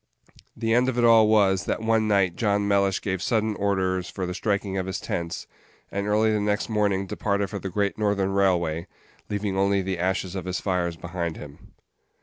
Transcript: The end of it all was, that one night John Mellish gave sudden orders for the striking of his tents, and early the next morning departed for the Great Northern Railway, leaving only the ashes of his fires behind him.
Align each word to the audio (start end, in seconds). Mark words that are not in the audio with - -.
The 0.57 0.73
end 0.73 0.89
of 0.89 0.97
it 0.97 1.03
all 1.03 1.27
was, 1.27 1.65
that 1.65 1.79
one 1.83 2.07
night 2.07 2.35
John 2.35 2.67
Mellish 2.67 3.03
gave 3.03 3.21
sudden 3.21 3.55
orders 3.57 4.09
for 4.09 4.25
the 4.25 4.33
striking 4.33 4.75
of 4.75 4.87
his 4.87 4.99
tents, 4.99 5.45
and 5.91 6.07
early 6.07 6.31
the 6.31 6.39
next 6.39 6.69
morning 6.69 7.05
departed 7.05 7.51
for 7.51 7.59
the 7.59 7.69
Great 7.69 7.99
Northern 7.99 8.31
Railway, 8.31 8.87
leaving 9.29 9.55
only 9.55 9.83
the 9.83 9.99
ashes 9.99 10.33
of 10.33 10.45
his 10.45 10.59
fires 10.59 10.95
behind 10.97 11.37
him. 11.37 11.73